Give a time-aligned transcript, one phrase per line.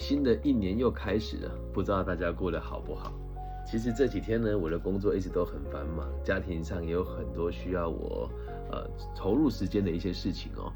[0.00, 3.12] 新的一年又开始了，不知道大家过得好不好？
[3.70, 8.28] 其实这几天呢，我的工作一直都很繁忙，家庭上也有很多需要我
[8.72, 10.72] 呃投入时间的一些事情哦。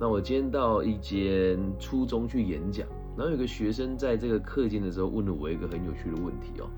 [0.00, 2.86] 那我今天到一间初中去演讲，
[3.16, 6.70] 然后有个学生在这个课间的时候问了我一个很有趣的问题哦。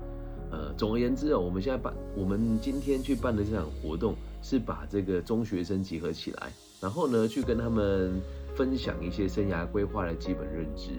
[0.49, 8.19] 呃，总而言之哦，我们现在办，我们今天去办的这场活动是把这个中学生集合起来，然后呢去跟他们
[8.55, 10.89] 分享一些生涯规划的基本认知。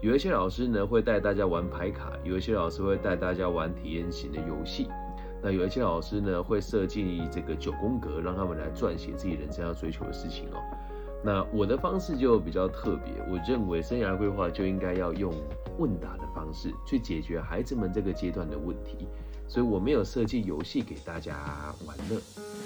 [0.00, 4.88] 有一些老师呢会带大家玩牌卡，有一些老师会带大家玩体验型的游戏，
[5.42, 10.62] 那有一些老师呢会设计这个九宫格，让他们来撰写自己人生要追求的事情哦。
[11.24, 15.34] 那我的方式就比较特别，我认为生涯规划就应该要用
[15.78, 19.08] 问答的方式去解决孩子们这个阶段的问题，
[19.48, 22.20] 所以我没有设计游戏给大家玩乐。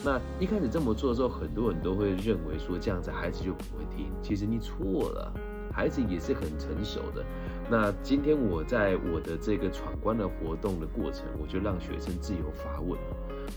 [0.04, 5.32] 那一开始这么做的时候，很多人都会认为说这样子孩子就不会听，其实你错了，
[5.72, 7.24] 孩子也是很成熟的。
[7.70, 12.98] 那今天我在我的这个闯关的活动的过程，我就让学生自由发问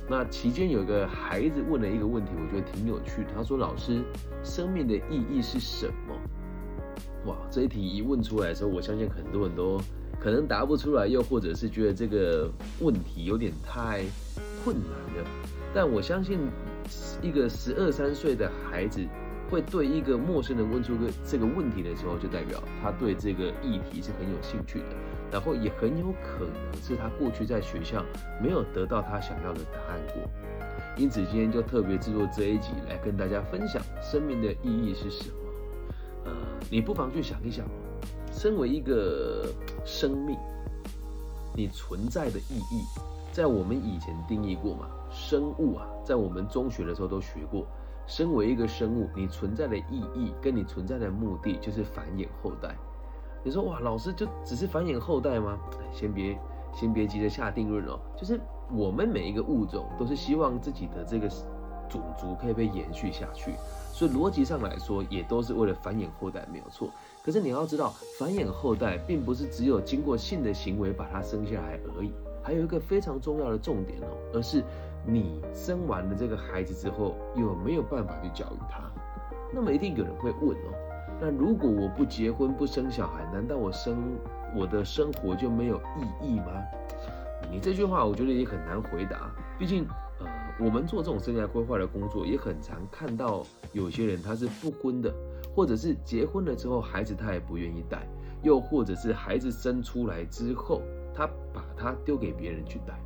[0.07, 3.29] 那期间有一个孩子问了一个问题，我觉得挺有趣的。
[3.35, 4.03] 他说：“老师，
[4.43, 6.15] 生命的意义是什么？”
[7.25, 9.79] 哇，这一题一问出来的时候，我相信很多人都
[10.19, 14.03] 可能答不出来，又或者是觉得这个问题有点太
[14.63, 15.29] 困难了。
[15.73, 16.39] 但我相信，
[17.21, 19.01] 一个十二三岁的孩子
[19.49, 24.85] 会对一个陌生人问出个这个问题的时候，就代表他对这个议题是很有兴趣的。
[25.31, 28.05] 然后也很有可能是他过去在学校
[28.41, 30.23] 没有得到他想要的答案过，
[30.95, 35.35] 因此今天就特别制作这一集来跟大家分享生命的意义是什么。
[36.25, 36.31] 呃，
[36.69, 37.65] 你不妨去想一想，
[38.31, 39.47] 身为一个
[39.83, 40.37] 生命，
[41.53, 42.83] 你存在的意义，
[43.33, 44.87] 在我们以前定义过嘛？
[45.11, 47.67] 生物啊，在我们中学的时候都学过，
[48.07, 52.75] 身为一个生物，你存在的意义跟你存在的目的就是繁衍后代。
[53.43, 55.59] 你说哇，老师就只是繁衍后代吗？
[55.93, 56.37] 先别
[56.73, 57.99] 先别急着下定论哦。
[58.17, 58.39] 就是
[58.71, 61.29] 我们每一个物种都是希望自己的这个
[61.87, 63.53] 种族可以被延续下去，
[63.91, 66.89] 所以逻辑上来说也都是为了繁衍后代，没有错。
[67.23, 74.63] 可是你要知道，繁衍后代并不是只有经过性的行为把它生下来而已，还有一个非常重要的重点哦，而是
[75.07, 78.89] 你生完了这个孩子之后有没有办法去教育他？
[79.53, 80.73] 那么一定有人会问哦。
[81.21, 84.17] 那如果我不结婚不生小孩，难道我生
[84.55, 86.45] 我的生活就没有意义吗？
[87.51, 89.31] 你这句话我觉得也很难回答。
[89.57, 89.85] 毕竟，
[90.19, 90.25] 呃，
[90.59, 95.13] 我们做这种生涯规划的工作，也很常看到有些人他是不婚的，
[95.55, 98.05] 或者是结婚了之后孩子他也不愿意带，
[98.41, 100.81] 又或者是孩子生出来之后
[101.13, 102.99] 他把他丢给别人去带。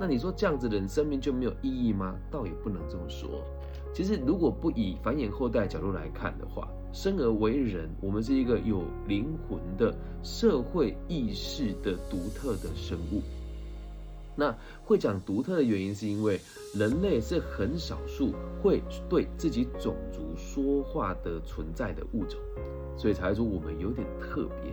[0.00, 2.14] 那你说这样子的人生命就没有意义吗？
[2.30, 3.42] 倒也不能这么说。
[3.92, 9.92] 其实如果不以繁衍后代角度来看的话，生而为人，我们是一个有灵魂的
[10.22, 13.22] 社会意识的独特的生物。
[14.36, 14.54] 那
[14.84, 16.40] 会讲独特的原因，是因为
[16.76, 18.32] 人类是很少数
[18.62, 22.38] 会对自己种族说话的存在的物种，
[22.96, 24.72] 所以才说我们有点特别。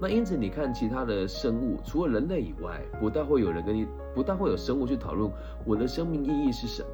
[0.00, 5.30] 那因此，你看其他的生物，除了人类以外，不大会有人跟你，不大会有生物去讨论
[5.66, 6.88] 我的生命意义是什么。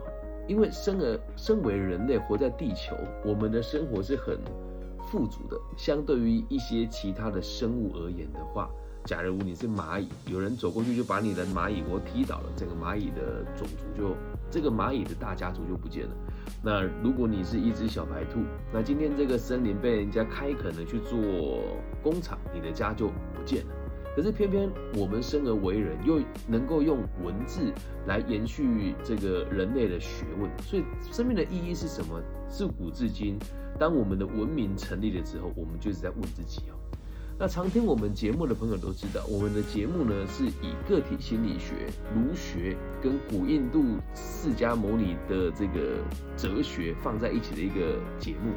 [0.49, 4.39] 因为生而身为人类活在地球，我们的生活是很
[5.11, 5.56] 富足的。
[5.77, 8.71] 相对于一些其他的生物而言的话，
[9.05, 14.17] 假如你是蚂蚁，有人走过去就把你的蚂蚁窝踢倒了，整个蚂蚁的种族就
[14.50, 16.12] 这个蚂蚁的大家族就不见了。
[16.62, 18.41] 那如果你是一只小白兔，
[18.73, 21.19] 那今天这个森林被人家开垦了去做
[22.03, 23.75] 工厂，你的家就不见了。
[24.15, 26.19] 可是偏偏我们生而为人，又
[26.49, 27.71] 能够用文字
[28.07, 32.19] 来延续这个人类的学问，所以生命的意义是什么？
[32.49, 33.39] 自古至今，
[33.79, 36.75] 当我们的文明成立了之后，我们就是在问自己哦。
[37.39, 41.75] 那常听我们节目的朋友都知道，我们的节目呢是以个体心理学、
[42.15, 45.99] 儒学跟古印度释迦牟尼的这个
[46.39, 48.55] 哲学放在一起的一个节目。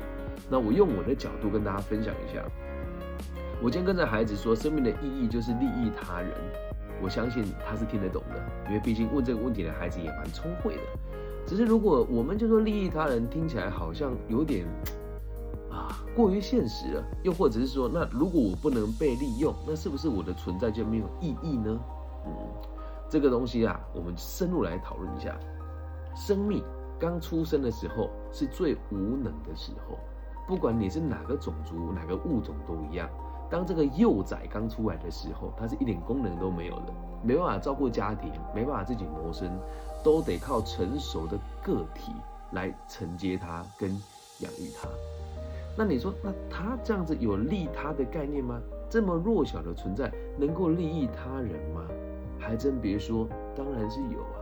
[0.50, 2.42] 那我用我的角度跟大家分享一下。
[3.62, 6.32] 我今天跟着孩子说，生命的意义就是利益他人。
[7.02, 10.82] 我相信他是听得懂的，因为毕竟问这个问题的孩子也蛮聪慧的。
[11.46, 14.66] 只是如果我们就说利益他人，听起来好像有点
[15.70, 17.04] 啊过于现实了。
[17.24, 21.78] 又或者是说，那如果我不能被利用，那是不是我的存在就没有意义呢？
[22.26, 22.32] 嗯，
[23.10, 25.38] 这个东西啊，我们深入来讨论一下。
[26.16, 26.64] 生命
[26.98, 29.98] 刚出生的时候是最无能的时候，
[30.48, 33.10] 不管你是哪个种族、哪个物种都一样。
[33.50, 36.94] 当这个幼崽刚出来的时候，它是一点功能都没有的，
[37.24, 39.50] 没办法照顾家庭，没办法自己谋生，
[40.04, 42.14] 都得靠成熟的个体
[42.52, 43.90] 来承接它跟
[44.40, 44.88] 养育它。
[45.78, 48.60] 那你说，那他这样子有利他的概念吗？
[48.90, 51.82] 这么弱小的存在能够利益他人吗？
[52.38, 54.38] 还真别说，当然是有啊。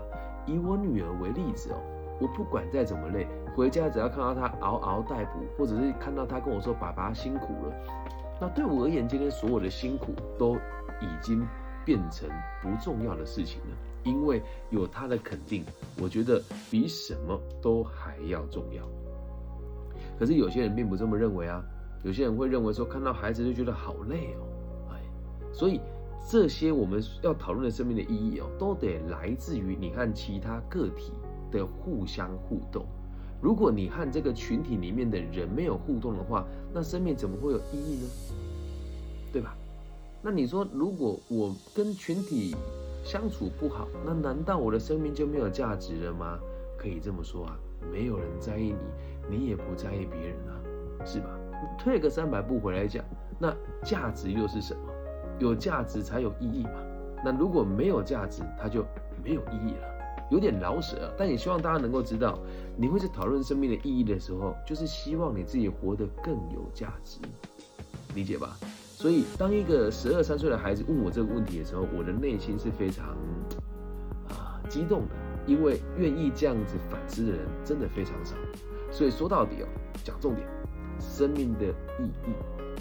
[0.47, 1.77] 以我女儿为例子哦，
[2.19, 7.75] 我不管再怎么累，回家只要看到她嗷嗷待哺，或者是看到她跟我说“爸爸辛苦了”，
[8.39, 10.55] 那对我而言，今天所有的辛苦都
[11.01, 11.45] 已经
[11.85, 12.29] 变成
[12.61, 13.77] 不重要的事情了。
[14.03, 15.65] 因为有他的肯定，
[16.01, 16.41] 我觉得
[16.71, 18.87] 比什么都还要重要。
[20.17, 21.61] 可是有些人并不这么认为啊，
[22.03, 25.01] 有些人会认为说，看到孩子就觉得好累哦，哎，
[25.53, 25.79] 所以。
[26.29, 31.13] 这些我们要讨论的生命的意义哦，都得来自于你和其他个体
[31.49, 32.85] 的互相互动。
[33.41, 38.09] 如果你和这个群体里面的人没有互动的话，那生命怎么会有意义呢？
[39.31, 39.55] 对吧？
[40.21, 42.55] 那你说，如果我跟群体
[43.03, 46.39] 相处不好，那难道我的生命就没有价值了吗？
[46.77, 47.57] 可以这么说啊，
[47.91, 48.73] 没有人在意
[49.29, 51.29] 你，你也不在意别人啊，是吧？
[51.77, 53.03] 退个三百步回来讲，
[53.39, 54.81] 那价值又是什么？
[55.39, 56.73] 有价值才有意义嘛？
[57.23, 58.83] 那如果没有价值，它就
[59.23, 59.96] 没有意义了。
[60.29, 62.37] 有点老舍，但也希望大家能够知道，
[62.75, 67.19] 你会在讨论生命的意义的时候，就是希望你自己活得更有价值，
[68.13, 68.57] 理解吧？
[68.97, 73.09] 所以，当一个十二三岁的孩子问我这个问题的时候，我的内心是非常
[74.29, 75.15] 啊激动的，
[75.45, 78.35] 因为愿意这样子反思的人真的非常少。
[78.91, 79.67] 所以说到底哦，
[80.03, 80.47] 讲重点，
[80.99, 81.65] 生命的
[81.99, 82.33] 意义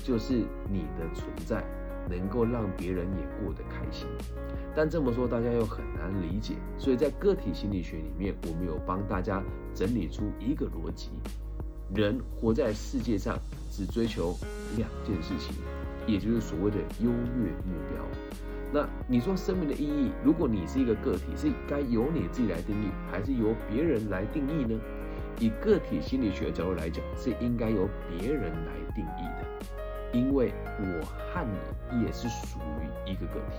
[0.03, 0.35] 就是
[0.71, 1.63] 你的存在。
[2.09, 4.07] 能够让别人也过得开心，
[4.75, 9.43] 但这么说大家又很难理解，所以在个体心理学里面，我们有帮大家
[9.75, 11.11] 整理出一个逻辑：
[11.95, 13.39] 人活在世界上
[13.71, 14.35] 只追求
[14.77, 15.55] 两件事情，
[16.07, 18.03] 也就是所谓的优越目标。
[18.73, 24.79] 那你说生命的意义，如果你是一个个体，是该由你自己来定义，还是由别人来定义呢？
[25.39, 29.86] 以个体心理学的角度来讲，是应该由别人来定义的。
[30.17, 31.47] 因为我和
[31.91, 33.59] 你也是属于一个个体。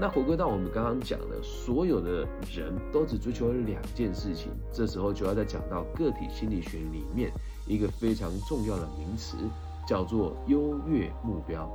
[0.00, 7.30] 那回归到我们刚刚讲的，所有的人都只追求两件事情，这时候就要再讲到个体心理学里面
[7.66, 9.36] 一个非常重要的名词，
[9.86, 11.70] 叫做优越目标。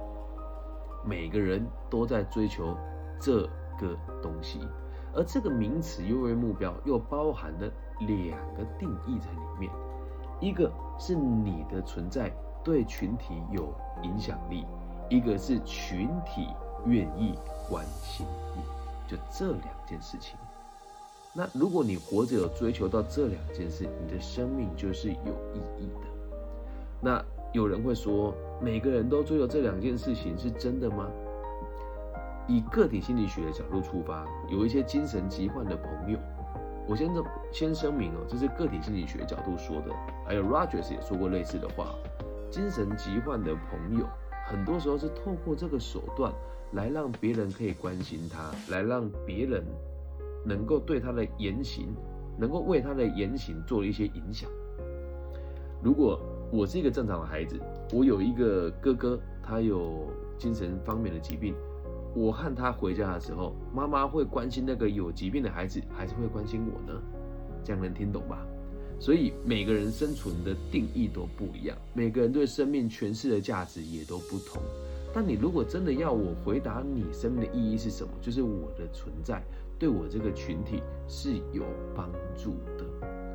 [1.05, 2.75] 每个人都在追求
[3.21, 3.43] 这
[3.79, 4.59] 个东西，
[5.13, 9.71] 而这个名词优越目标又包含了两个定义在里面，
[10.41, 12.35] 一个是你的存在。
[12.67, 13.73] 对群体有
[14.03, 14.65] 影响力，
[15.07, 16.49] 一个是群体
[16.85, 17.33] 愿意
[17.69, 18.61] 关心你，
[19.09, 20.37] 就这两件事情。
[21.31, 26.07] 那如果你活着有追求到这两件事，你的生命就是有意义的。
[26.99, 27.23] 那
[27.53, 31.07] 有人会说，每个人都追求这两件事情是真的吗？
[32.49, 36.19] 以个体心理学的角度出发，有一些精神疾患的朋友，
[36.85, 37.09] 我先
[37.49, 41.95] 先声明哦，这是个体心理学角度说的，还有 Rogers 也说过类似的话。
[42.49, 44.05] 精神疾患的朋友，
[44.45, 46.33] 很多时候是透过这个手段
[46.73, 49.63] 来让别人可以关心他，来让别人
[50.45, 51.87] 能够对他的言行，
[52.37, 54.49] 能够为他的言行做一些影响。
[55.83, 56.19] 如果
[56.51, 57.59] 我是一个正常的孩子，
[57.93, 60.07] 我有一个哥哥，他有
[60.37, 61.53] 精神方面的疾病，
[62.15, 66.99] 我和他回家的时候，妈妈会关心那个有疾病的孩子，还是会关心我呢？
[67.63, 68.45] 这样能听懂吧？
[68.99, 74.61] 所以每个人生存的定义都不一样，每个人对生命诠释的价值也都不同。
[75.13, 79.41] 但你如果真的要我回答你生命的意义是什么，就是我的存在
[79.79, 81.63] 对我这个群体是有
[81.95, 82.85] 帮助的。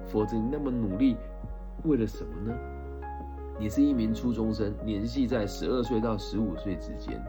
[0.07, 1.17] 否则你那么努力，
[1.85, 2.55] 为了什么呢？
[3.59, 7.23] 你是一名初中生，年纪在十二岁到十五岁之间。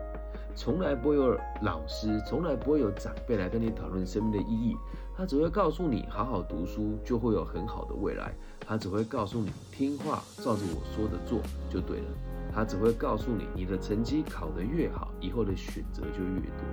[0.55, 4.75] 从来不会有老师，从来不会有长辈来跟你讨论生命的意义。
[5.15, 8.33] 他只会告诉你，好好读书就会有很好的未来。
[8.59, 11.39] 他只会告诉你，听话，照着我说的做
[11.69, 12.05] 就对了。
[12.51, 16.65] 他只会告诉你，你的成绩考得越好，以后的选择就越多。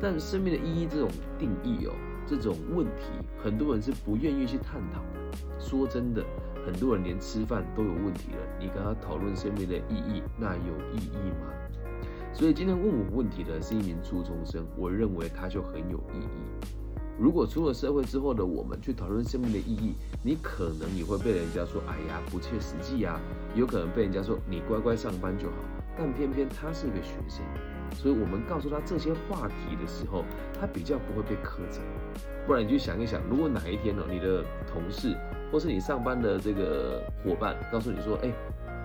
[0.00, 1.92] 但生命的意义这种定义哦，
[2.26, 3.04] 这种问题，
[3.42, 5.38] 很多人是不愿意去探讨的。
[5.58, 6.22] 说真的，
[6.66, 11.48] 很多人连吃饭都有问题了，你跟他讨论生命的意义，那有意义吗？
[12.34, 16.81] 所以今天问我问题的是一名初中生，我认为他就很有意义。
[17.18, 23.20] 如果出了社会之后的我们去讨论生命的意义，你可能也会被人家说，哎呀，不切实际呀。
[23.54, 25.56] 有可能被人家说你乖乖上班就好。
[25.96, 27.44] 但偏偏他是一个学生，
[27.94, 30.24] 所以我们告诉他这些话题的时候，
[30.58, 31.82] 他比较不会被苛责。
[32.46, 35.14] 不然你就想一想，如果哪一天呢，你的同事
[35.52, 38.32] 或是你上班的这个伙伴告诉你说，哎，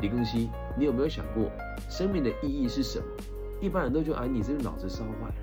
[0.01, 1.50] 李庚希，你有没有想过
[1.89, 3.05] 生命的意义是什么？
[3.62, 5.36] 一般人都觉得，哎，你这个脑子烧坏了，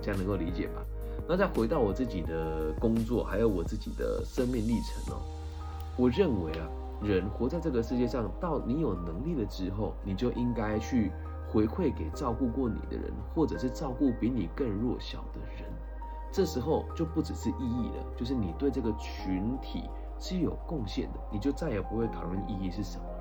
[0.00, 0.82] 这样能够理解吧？
[1.28, 5.22] 那再回到我自己的工作，还有我自己的生命历程哦，
[5.96, 6.68] 我认为啊，
[7.02, 11.12] 人活在这个世界上，到你有能力了之后，你就应该去
[11.48, 15.70] 回馈给照顾过你的人，或者是照顾比你更弱小的人。
[16.32, 19.84] 这时候就不只是意义了，就是你对这个群体
[20.18, 23.20] 是有贡献的，你就再也不会讨论意义是什么了。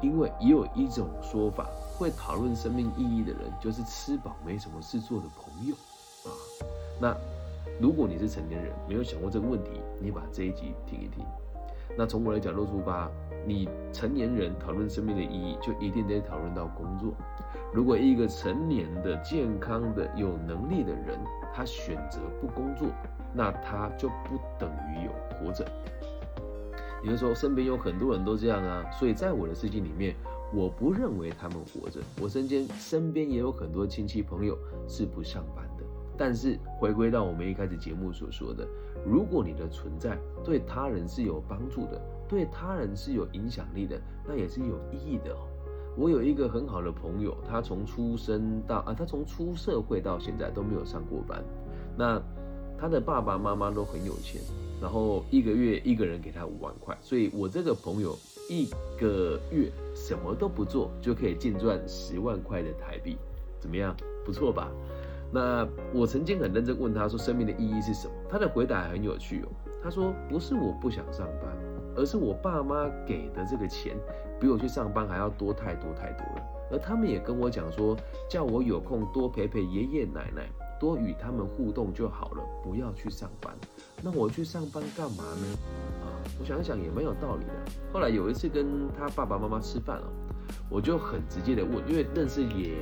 [0.00, 5.74] 因为也有一种说法，会讨论生命意义的人，就是吃饱没什么事做的朋友
[6.24, 6.34] 啊。
[7.00, 7.16] 那
[7.80, 9.70] 如果你是成年人，没有想过这个问题，
[10.00, 11.24] 你把这一集听一听。
[11.96, 13.10] 那从我的角度出发，
[13.46, 17.12] 你成年人讨论生命的意义，就一定得讨论到工作。
[17.72, 21.18] 如果一个成年的、健康的、有能力的人，
[21.52, 22.88] 他选择不工作，
[23.34, 25.66] 那他就不等于有活着。
[27.02, 30.14] 也就是说，身边有很多人都这样啊，所以在我的世界里面，
[30.54, 32.00] 我不认为他们活着。
[32.20, 34.56] 我身边身边也有很多亲戚朋友
[34.86, 35.84] 是不上班的。
[36.24, 38.64] 但是回归到我们一开始节目所说的，
[39.04, 45.48] 如果你的存在对他人是有帮助的，对他人是有影响力的，那也是有意义的哦。
[45.96, 51.42] 我有一个很好的朋友，他从出生到啊，他从出社会到现在都没有上过班。
[51.98, 52.22] 那
[52.78, 54.40] 他的爸爸妈妈都很有钱，
[54.80, 58.16] 然后一个月一个人给他五万块，所以我这个朋友
[58.48, 63.16] 一个月什么都不做就可以净赚十万块的台币，
[63.58, 63.92] 怎么样？
[64.24, 64.70] 不错吧？
[65.34, 69.48] 那我曾经很认真问他说：“生命的意义是什么？”他的回答很有趣哦。
[69.82, 71.50] 他说：“不是我不想上班，
[71.96, 73.96] 而是我爸妈给的这个钱
[74.38, 76.42] 比我去上班还要多太多太多了。
[76.70, 77.96] 而他们也跟我讲说，
[78.28, 80.46] 叫我有空多陪陪爷爷奶奶，
[80.78, 83.54] 多与他们互动就好了，不要去上班。
[84.02, 85.46] 那我去上班干嘛呢？
[86.04, 87.52] 啊，我想想也没有道理的。
[87.90, 90.12] 后来有一次跟他爸爸妈妈吃饭了，
[90.68, 92.76] 我就很直接的问，因为认识也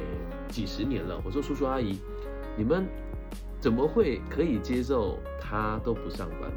[0.48, 2.00] 几十年了，我说叔叔阿姨。”
[2.60, 2.86] 你们
[3.58, 6.52] 怎么会可以接受他都不上班？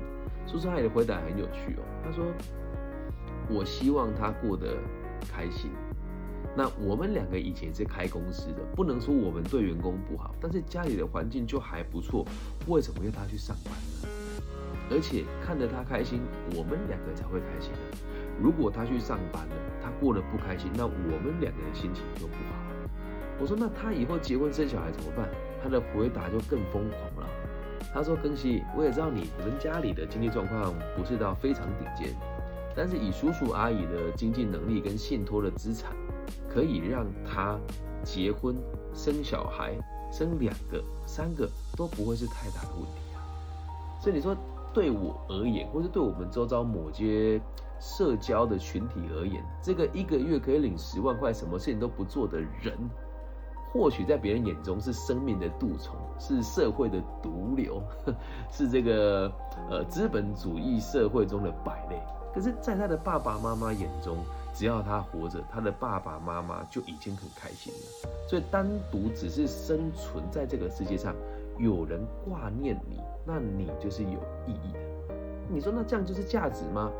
[0.45, 1.83] 叔叔阿姨的回答很有趣哦。
[2.03, 2.25] 他说
[3.49, 4.75] ：“我希望他过得
[5.31, 5.71] 开心。
[6.57, 12.25] 那我们两个以前是开公司的，不能说我们对员工不好，但是家里的环境就还不错。
[12.67, 14.09] 为什么要他去上班呢？
[14.91, 16.19] 而且看着他开心，
[16.53, 17.97] 我们两个才会开心呢。
[18.41, 20.89] 如果他去上班了，他过得不开心，那我
[21.23, 22.59] 们两个人心情就不好。
[23.39, 25.29] 我说：那他以后结婚生小孩怎么办？”
[25.63, 27.29] 他的回答就更疯狂了。
[27.93, 32.15] 他说：“庚希，我也知道你你们家里的经济状况不是到非常顶尖，
[32.75, 35.91] 但是以叔叔阿姨的经济能力跟信托的资产，
[36.49, 37.59] 可以让他
[38.03, 38.55] 结婚
[38.93, 39.77] 生小孩，
[40.11, 43.21] 生两个、三个都不会是太大的问题啊。
[44.01, 44.35] 所以你说
[44.73, 47.39] 对我而言，或是对我们周遭某些
[47.79, 52.75] 社交的群体而言，这个一个月可以领十万块，什么事情都不做的人。”
[53.73, 57.81] 或许在别人眼中是生命的蠹虫，是社会的毒瘤，
[58.53, 59.31] 是这个
[59.69, 61.99] 呃资本主义社会中的败类。
[62.33, 64.17] 可是，在他的爸爸妈妈眼中，
[64.53, 68.09] 只要他活着，他的爸爸妈妈就已经很开心了。
[68.27, 71.15] 所以，单独只是生存在这个世界上，
[71.59, 74.79] 有人挂念你，那你就是有意义的。
[75.49, 76.91] 你说，那这样就是价值吗？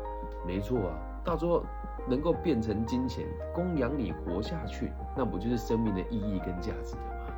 [0.46, 1.64] 没错啊，到最后。
[2.06, 7.32] 能够变成金钱供养你活下去，那不就是生命的意义跟价值了吗？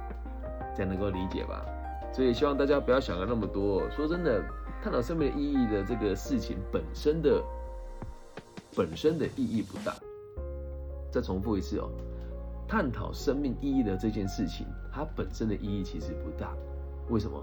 [0.75, 1.65] 这样能够理解吧？
[2.13, 3.89] 所以希望大家不要想的那么多。
[3.91, 4.43] 说真的，
[4.83, 7.41] 探讨生命意义的这个事情本身的
[8.75, 9.95] 本身的意义不大。
[11.13, 11.89] 再重复一次哦，
[12.67, 16.53] 探讨生命意义的这件事情，它本身的意义其实不大。
[17.09, 17.41] 为什么？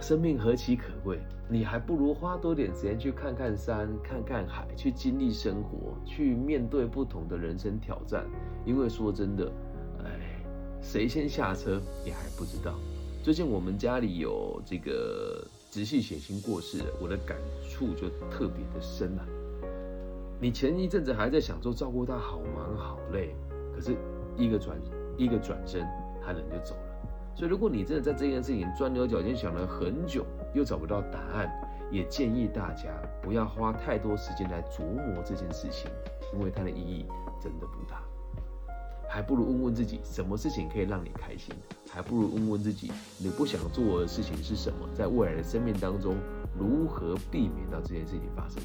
[0.00, 8.24] 生命何其可贵，你还不如花多点时间去看看山、看看海，去经历生活，去面对不同的人生挑战。
[8.64, 9.50] 因为说真的，
[10.04, 10.42] 哎，
[10.80, 12.74] 谁先下车你还不知道。
[13.22, 17.36] 最近我们家里有这个直系血亲过世，我的感
[17.68, 19.26] 触就特别的深啊。
[20.40, 23.34] 你前一阵子还在想说照顾他好忙好累，
[23.74, 23.96] 可是
[24.36, 24.78] 一个转
[25.16, 25.84] 一个转身，
[26.24, 26.87] 他人就走了。
[27.38, 31.48] 所以，如果你真的在这件事情钻牛角尖想了很久，又找不到答案，
[31.88, 32.88] 也建议大家
[33.22, 35.88] 不要花太多时间来琢磨这件事情，
[36.34, 37.06] 因为它的意义
[37.40, 38.02] 真的不大。
[39.08, 41.54] 还不如问问自己，什么事情可以让你开心？
[41.88, 44.88] 还不如问问自己，你不想做的事情是什么？
[44.92, 46.16] 在未来的生命当中，
[46.58, 48.60] 如何避免到这件事情发生？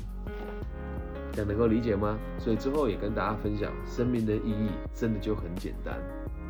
[1.31, 2.17] 这样能够理解吗？
[2.39, 6.01] 所以之后也跟大家分享，生命的意义真的就很简单，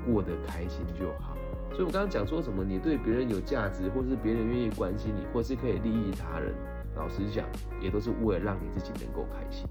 [0.05, 1.35] 过得开心就好。
[1.73, 6.53] 所以，我刚刚讲说什么，你对别人有价值，或是别人愿意关心你，或是可以利益他人，
[6.95, 7.45] 老实讲，
[7.81, 9.65] 也都是为了让你自己能够开心。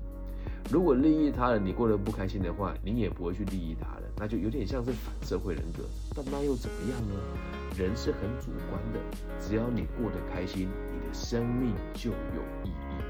[0.71, 5.85] 如果利益他人，你过得不开心的话，你也不会去利益他人，那就有点像是反社会人格。
[6.17, 7.15] 但那又怎么样呢？
[7.79, 8.99] 人是很主观的，
[9.39, 13.03] 只要你过得开心，你的生命就有意义。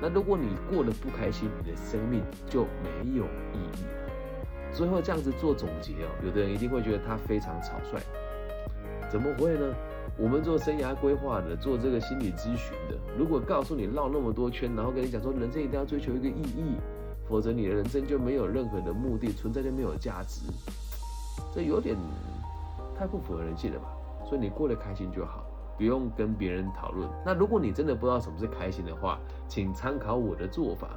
[0.00, 3.84] 那如果你过得不开心，你的生命就没有意义。
[4.72, 8.00] 最后这样子做总结哦，有的人一定会觉得他非常草率，
[9.10, 9.74] 怎么会呢？
[10.18, 16.76] 我们做生涯规划的，做这个心理咨询的，如果告诉你绕那么多圈，然后跟你讲说人生一定要追求一个意义，
[17.28, 20.40] 否则你的人生就没有任何的目的，存在就没有价值，
[21.54, 21.96] 这有点
[22.98, 23.88] 太不符合人性了吧？
[24.24, 25.44] 所以你过得开心就好，
[25.76, 27.08] 不用跟别人讨论。
[27.24, 29.18] 那如果你真的不知道什么是开心的话，
[29.48, 30.88] 请参考我的做法。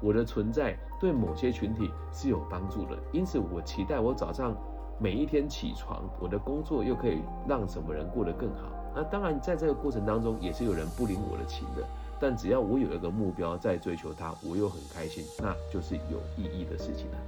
[0.00, 4.56] 我的存在对某些群体是有帮助的，因此我期待我早上
[4.98, 8.70] 每一天起床，我的工作又可以让什么人过得更好。
[8.94, 11.82] 那当然，在这个过程当中，也是有人不领我的情的。
[12.18, 17.18] 但只要我有一个目标在追求它，我又很开心，那就是有意义的事情了。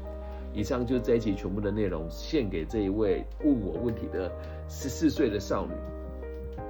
[0.55, 4.33] 以上就是这一期全部的内容，献给这一位问我问题的
[4.67, 5.73] 十四岁的少女。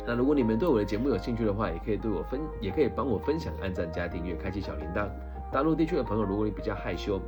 [0.04, 5.08] 那如果你们对我的节目有兴趣的话，也可以对我分，也可以帮我分享、按赞、加订阅、开启小铃铛。
[5.50, 7.20] 大陆地区的朋友，如果你比较害羞，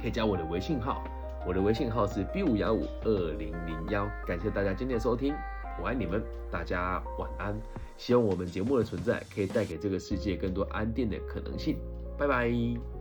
[0.00, 1.02] 可以加我的微信号，
[1.46, 4.06] 我的微信号是 B 五幺五二零零幺。
[4.26, 5.34] 感谢大家今天的收听，
[5.80, 7.58] 我爱你们，大家晚安。
[7.96, 11.78] 希望我们节目的存在可以带给这个世界更多安定的可能性。
[12.16, 12.97] 拜拜。